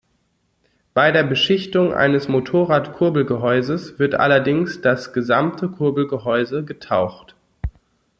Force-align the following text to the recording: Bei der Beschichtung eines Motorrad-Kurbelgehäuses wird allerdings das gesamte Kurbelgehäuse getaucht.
Bei 0.95 1.11
der 1.11 1.21
Beschichtung 1.21 1.93
eines 1.93 2.27
Motorrad-Kurbelgehäuses 2.27 3.99
wird 3.99 4.15
allerdings 4.15 4.81
das 4.81 5.13
gesamte 5.13 5.69
Kurbelgehäuse 5.69 6.63
getaucht. 6.65 7.35